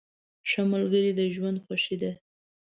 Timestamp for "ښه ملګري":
0.49-1.11